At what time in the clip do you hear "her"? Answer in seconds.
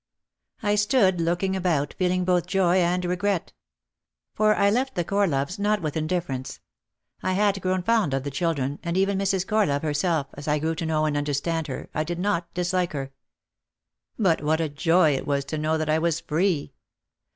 11.67-11.87, 12.93-13.13